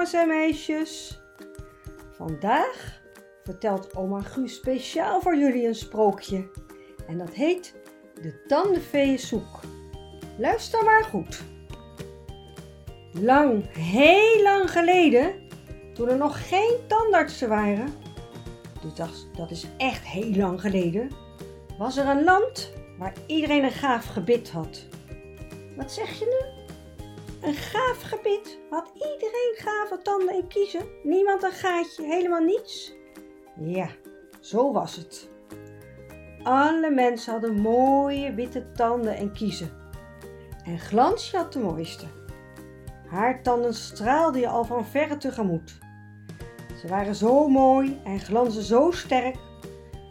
[0.00, 1.20] jongens en meisjes.
[2.16, 3.00] Vandaag
[3.44, 6.50] vertelt oma Guus speciaal voor jullie een sprookje.
[7.08, 7.74] En dat heet
[8.22, 9.60] De Tandenveeënzoek.
[10.38, 11.42] Luister maar goed.
[13.12, 15.32] Lang, heel lang geleden,
[15.94, 17.94] toen er nog geen tandartsen waren,
[18.82, 18.94] dus
[19.36, 21.10] dat, is echt heel lang geleden,
[21.78, 24.86] was er een land waar iedereen een gaaf gebit had.
[25.76, 26.58] Wat zeg je nu?
[27.48, 27.80] Een gaaf?
[28.70, 28.79] Had
[29.12, 30.86] iedereen gave tanden en kiezen?
[31.02, 32.92] Niemand een gaatje, helemaal niets?
[33.60, 33.88] Ja,
[34.40, 35.28] zo was het.
[36.42, 39.70] Alle mensen hadden mooie witte tanden en kiezen.
[40.64, 42.06] En Glansje had de mooiste.
[43.06, 45.78] Haar tanden straalden je al van verre tegemoet.
[46.80, 49.36] Ze waren zo mooi en glanzen zo sterk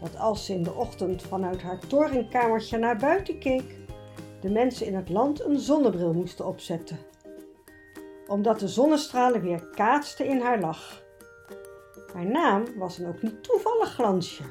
[0.00, 3.76] dat als ze in de ochtend vanuit haar torenkamertje naar buiten keek,
[4.40, 6.98] de mensen in het land een zonnebril moesten opzetten.
[8.26, 11.02] Omdat de zonnestralen weer kaatsten in haar lach.
[12.12, 14.42] Haar naam was dan ook niet toevallig Glansje,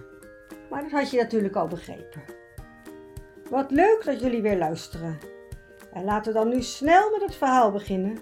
[0.69, 2.23] maar dat had je natuurlijk al begrepen.
[3.49, 5.19] Wat leuk dat jullie weer luisteren.
[5.94, 8.17] En laten we dan nu snel met het verhaal beginnen,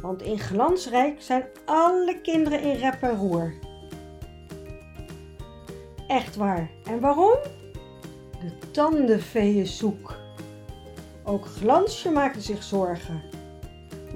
[0.00, 3.52] want in Glansrijk zijn alle kinderen in rep en roer.
[6.08, 6.70] Echt waar.
[6.84, 7.36] En waarom?
[8.40, 10.14] De tandenveeën zoek.
[11.24, 13.22] Ook Glansje maakte zich zorgen.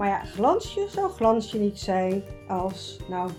[0.02, 2.98] Maar ja, Glansje zou Glansje niet zijn als...
[3.08, 3.30] Nou,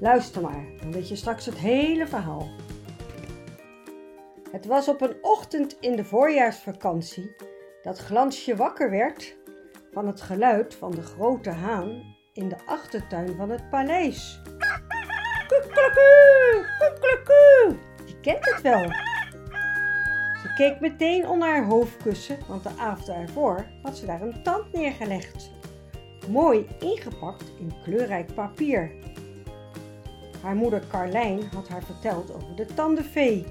[0.00, 2.48] luister maar, dan weet je straks het hele verhaal.
[4.50, 7.36] Het was op een ochtend in de voorjaarsvakantie
[7.82, 9.36] dat Glansje wakker werd
[9.92, 14.40] van het geluid van de grote haan in de achtertuin van het paleis.
[15.46, 17.78] Kukkeleku, kukkeleku.
[18.06, 18.88] Je kent het wel.
[20.42, 24.72] Ze keek meteen onder haar hoofdkussen, want de avond daarvoor had ze daar een tand
[24.72, 25.58] neergelegd.
[26.30, 28.90] Mooi ingepakt in kleurrijk papier.
[30.42, 33.46] Haar moeder Carlijn had haar verteld over de tandenvee.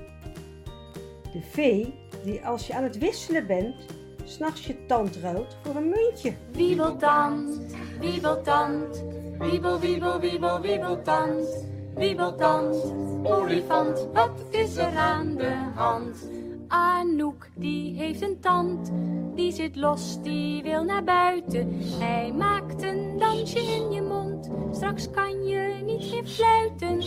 [1.34, 3.75] De vee die als je aan het wisselen bent,
[4.23, 6.34] s'nachts je tand ruilt voor een muntje.
[6.51, 9.03] Wiebeltand, wiebeltand,
[9.39, 11.68] wiebel, wiebel, wiebel, wiebeltand.
[11.95, 12.75] Wiebeltand,
[13.23, 16.29] olifant, wat is er aan de hand?
[16.69, 18.91] Anouk, die heeft een tand,
[19.35, 21.81] die zit los, die wil naar buiten.
[22.00, 26.97] Hij maakt een dansje in je mond, straks kan je niet meer fluiten.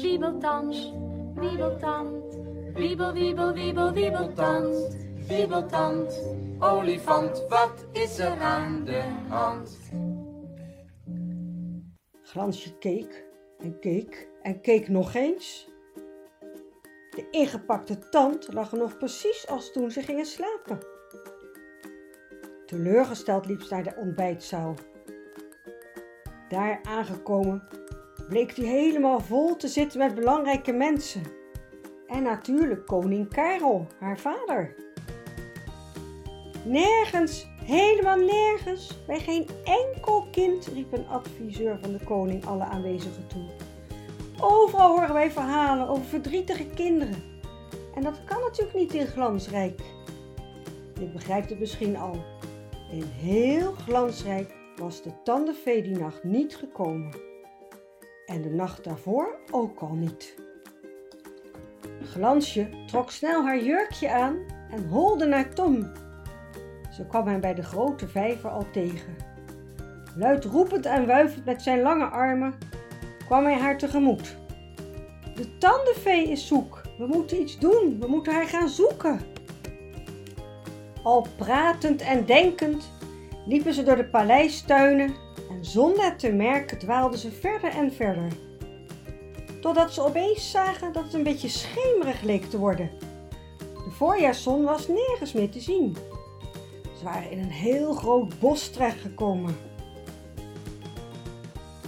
[0.00, 0.92] Wiebeltand,
[1.34, 2.38] wiebeltand,
[2.74, 4.96] wiebel, wiebel, wiebel, wiebeltand.
[5.28, 6.20] Wiebeltand,
[6.58, 9.78] olifant, wat is er aan de hand?
[12.22, 13.24] Glansje keek
[13.58, 15.71] en keek en keek nog eens.
[17.16, 20.78] De ingepakte tand lag er nog precies als toen ze gingen slapen.
[22.66, 24.74] Teleurgesteld liep ze naar de ontbijtzaal.
[26.48, 27.68] Daar aangekomen
[28.28, 31.22] bleek hij helemaal vol te zitten met belangrijke mensen.
[32.06, 34.74] En natuurlijk koning Karel, haar vader.
[36.64, 43.26] Nergens, helemaal nergens, bij geen enkel kind, riep een adviseur van de koning alle aanwezigen
[43.26, 43.61] toe.
[44.44, 47.22] Overal horen wij verhalen over verdrietige kinderen.
[47.94, 49.80] En dat kan natuurlijk niet in Glansrijk.
[51.00, 52.24] Je begrijpt het misschien al.
[52.90, 57.14] In heel Glansrijk was de tandenvee die nacht niet gekomen.
[58.26, 60.34] En de nacht daarvoor ook al niet.
[62.02, 64.38] Glansje trok snel haar jurkje aan
[64.70, 65.92] en holde naar Tom.
[66.90, 69.16] Ze kwam hem bij de grote vijver al tegen.
[70.16, 72.54] Luid roepend en wuivend met zijn lange armen
[73.24, 74.36] kwam hij haar tegemoet.
[75.34, 76.80] De tandenvee is zoek.
[76.98, 77.96] We moeten iets doen.
[78.00, 79.20] We moeten haar gaan zoeken.
[81.02, 82.90] Al pratend en denkend
[83.46, 85.14] liepen ze door de paleistuinen
[85.50, 88.32] en zonder het te merken dwaalden ze verder en verder.
[89.60, 92.90] Totdat ze opeens zagen dat het een beetje schemerig leek te worden.
[93.58, 95.96] De voorjaarszon was nergens meer te zien.
[96.98, 99.56] Ze waren in een heel groot bos terechtgekomen.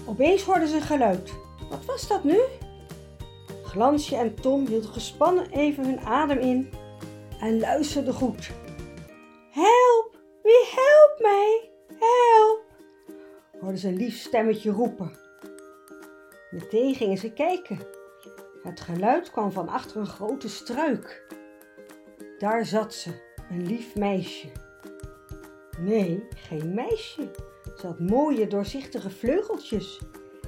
[0.06, 1.32] Opeens hoorden ze een geluid.
[1.70, 2.40] Wat was dat nu?
[3.62, 6.70] Glansje en Tom hielden gespannen even hun adem in
[7.40, 8.50] en luisterden goed.
[9.50, 10.16] Help!
[10.42, 11.70] Wie helpt mij?
[11.98, 12.62] Help!
[13.60, 15.12] hoorden ze een lief stemmetje roepen.
[16.50, 17.78] Meteen gingen ze kijken.
[18.62, 21.26] Het geluid kwam van achter een grote struik.
[22.38, 23.10] Daar zat ze,
[23.50, 24.48] een lief meisje.
[25.78, 27.30] Nee, geen meisje.
[27.84, 30.00] Had mooie doorzichtige vleugeltjes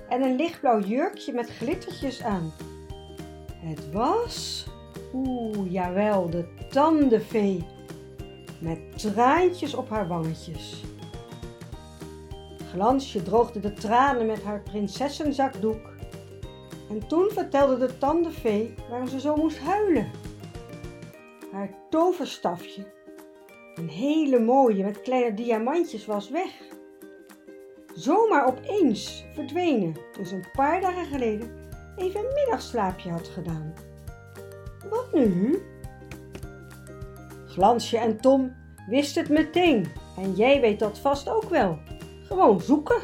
[0.08, 2.52] en een lichtblauw jurkje met glittertjes aan.
[3.52, 4.66] Het was,
[5.14, 7.66] oeh, jawel, de tandenvee.
[8.60, 10.84] Met traantjes op haar wangetjes.
[12.70, 15.94] Glansje droogde de tranen met haar prinsessenzakdoek.
[16.90, 20.10] En toen vertelde de tandenvee waarom ze zo moest huilen.
[21.52, 22.86] Haar toverstafje,
[23.74, 26.74] een hele mooie met kleine diamantjes, was weg.
[27.96, 31.50] Zomaar opeens verdwenen toen ze een paar dagen geleden
[31.96, 33.74] even een middagslaapje had gedaan.
[34.90, 35.62] Wat nu?
[37.46, 38.56] Glansje en Tom
[38.88, 41.78] wisten het meteen en jij weet dat vast ook wel.
[42.22, 43.00] Gewoon zoeken.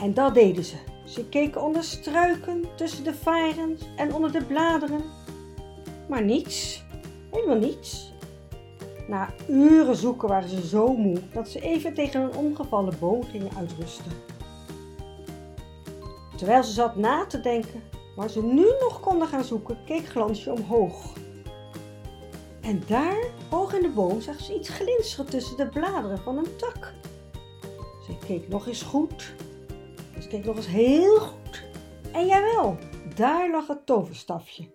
[0.00, 0.76] En dat deden ze.
[1.04, 5.02] Ze keken onder struiken, tussen de varens en onder de bladeren.
[6.08, 6.84] Maar niets.
[7.30, 8.07] Helemaal niets.
[9.08, 13.56] Na uren zoeken waren ze zo moe dat ze even tegen een omgevallen boom gingen
[13.56, 14.12] uitrusten.
[16.36, 17.82] Terwijl ze zat na te denken
[18.16, 21.12] waar ze nu nog konden gaan zoeken, keek Glansje omhoog.
[22.60, 26.56] En daar, hoog in de boom, zag ze iets glinsteren tussen de bladeren van een
[26.56, 26.94] tak.
[28.06, 29.34] Ze keek nog eens goed.
[30.20, 31.64] Ze keek nog eens heel goed.
[32.12, 32.76] En jawel,
[33.14, 34.68] daar lag het toverstafje.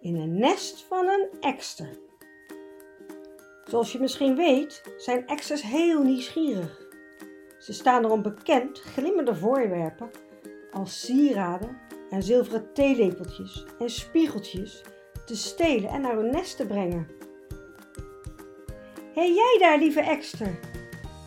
[0.00, 2.06] In een nest van een ekster.
[3.68, 6.86] Zoals je misschien weet, zijn eksters heel nieuwsgierig.
[7.58, 10.10] Ze staan erom bekend glimmende voorwerpen
[10.72, 11.78] als sieraden
[12.10, 14.84] en zilveren theelepeltjes en spiegeltjes
[15.26, 17.08] te stelen en naar hun nest te brengen.
[19.14, 20.58] Hé jij daar, lieve ekster,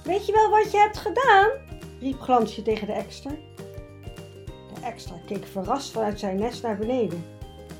[0.03, 1.49] weet je wel wat je hebt gedaan?
[1.99, 3.39] riep Glansje tegen de ekster.
[4.73, 7.23] De ekster keek verrast vanuit zijn nest naar beneden.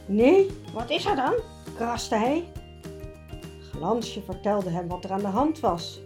[0.06, 1.34] Nee, wat is er dan?
[1.76, 2.52] kraste hij.
[3.82, 6.02] Glansje vertelde hem wat er aan de hand was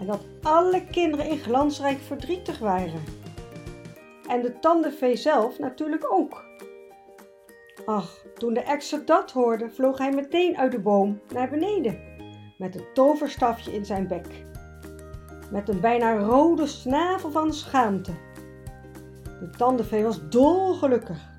[0.00, 3.02] en dat alle kinderen in glansrijk verdrietig waren.
[4.28, 6.44] En de tandenvee zelf natuurlijk ook.
[7.86, 11.98] Ach, toen de ekster dat hoorde, vloog hij meteen uit de boom naar beneden,
[12.58, 14.26] met het toverstafje in zijn bek.
[15.50, 18.12] Met een bijna rode snavel van schaamte.
[19.40, 21.30] De tandenvee was dolgelukkig.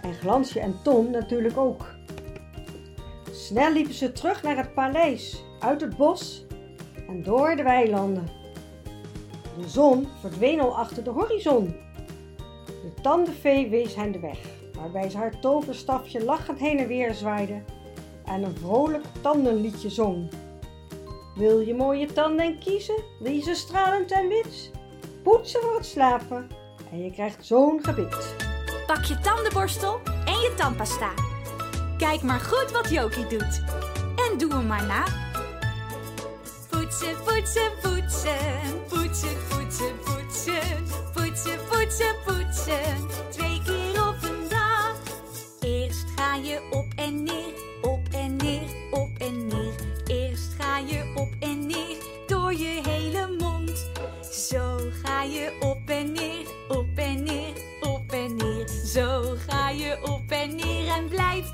[0.00, 1.91] En Glansje en Tom natuurlijk ook.
[3.42, 6.44] Snel liepen ze terug naar het paleis, uit het bos
[7.08, 8.28] en door de weilanden.
[9.58, 11.76] De zon verdween al achter de horizon.
[12.66, 14.38] De tandenvee wees hen de weg,
[14.76, 17.62] waarbij ze haar toverstafje lachend heen en weer zwaaide
[18.24, 20.30] en een vrolijk tandenliedje zong.
[21.34, 24.70] Wil je mooie tanden kiezen, ze stralend en wit?
[25.22, 26.48] Poetsen voor het slapen
[26.90, 28.36] en je krijgt zo'n gebit.
[28.86, 31.31] Pak je tandenborstel en je tandpasta.
[32.02, 33.62] Kijk maar goed wat Jokie doet.
[34.16, 35.04] En doe hem maar na.
[36.70, 38.36] Poetsen, poetsen, poetsen.
[38.88, 40.84] Poetsen, poetsen, poetsen.
[41.14, 43.08] Poetsen, poetsen, poetsen.
[43.30, 44.96] Twee keer op een dag.
[45.60, 49.74] Eerst ga je op en neer, op en neer, op en neer.
[50.06, 51.96] Eerst ga je op en neer
[52.26, 52.91] door je hele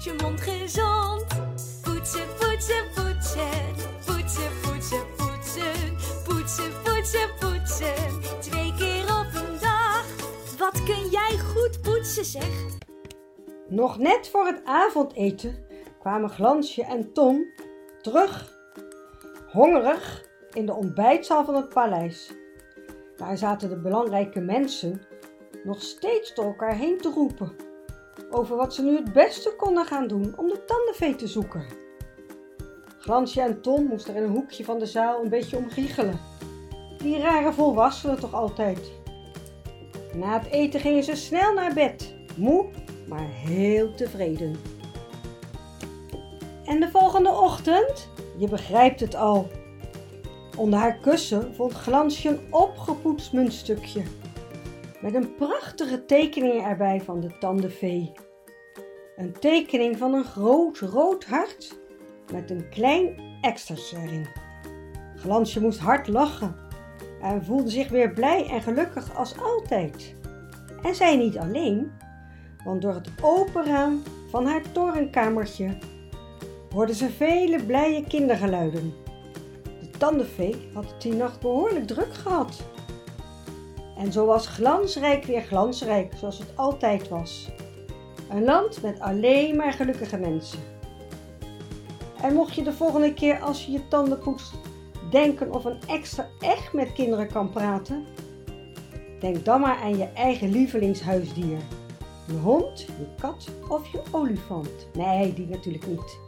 [0.09, 1.27] je mond gezond.
[1.83, 3.75] Poetsen, poetsen, poetsen.
[4.07, 5.97] Poetsen, poetsen, poetsen.
[6.25, 8.41] Poetsen, poetsen, poetsen.
[8.41, 10.05] Twee keer op een dag.
[10.59, 12.51] Wat kun jij goed poetsen, zeg?
[13.69, 15.67] Nog net voor het avondeten
[15.99, 17.47] kwamen Glansje en Tom
[18.01, 18.59] terug,
[19.53, 22.33] hongerig, in de ontbijtzaal van het paleis.
[23.17, 25.03] Daar zaten de belangrijke mensen
[25.65, 27.68] nog steeds door elkaar heen te roepen
[28.31, 31.67] over wat ze nu het beste konden gaan doen om de tandenvee te zoeken.
[32.99, 36.21] Glansje en Tom moesten in een hoekje van de zaal een beetje om giechelen.
[36.99, 38.91] Die rare volwassenen toch altijd.
[40.15, 42.67] Na het eten gingen ze snel naar bed, moe,
[43.09, 44.57] maar heel tevreden.
[46.65, 49.49] En de volgende ochtend, je begrijpt het al.
[50.57, 54.03] Onder haar kussen vond Glansje een opgepoetst muntstukje.
[55.01, 58.13] Met een prachtige tekening erbij van de tandenvee.
[59.17, 61.79] Een tekening van een groot rood hart
[62.33, 64.27] met een klein extra's erin.
[65.17, 66.57] Glansje moest hard lachen
[67.23, 70.15] en voelde zich weer blij en gelukkig als altijd.
[70.83, 71.93] En zij niet alleen,
[72.65, 75.79] want door het open raam van haar torenkamertje
[76.71, 78.95] hoorden ze vele blije kindergeluiden.
[79.81, 82.63] De tandenvee had die nacht behoorlijk druk gehad.
[83.99, 87.49] En zo was glansrijk weer glansrijk, zoals het altijd was.
[88.31, 90.59] Een land met alleen maar gelukkige mensen.
[92.23, 94.53] En mocht je de volgende keer als je je tanden poetst
[95.11, 98.07] denken of een extra echt met kinderen kan praten,
[99.21, 101.59] denk dan maar aan je eigen lievelingshuisdier.
[102.27, 104.89] Je hond, je kat of je olifant.
[104.93, 106.19] Nee, die natuurlijk niet.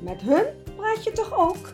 [0.00, 0.44] Met hun
[0.76, 1.72] praat je toch ook?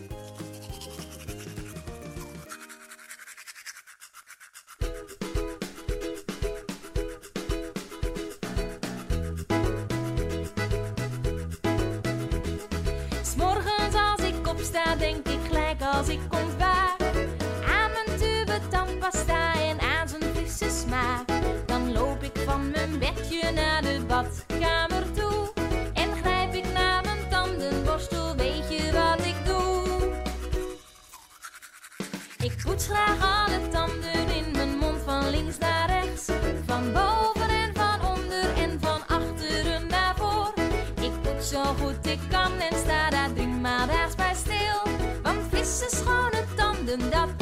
[42.12, 44.92] Ik kan en sta daar driemaal daags bij stil.
[45.22, 47.41] Want frisse schone tanden, dat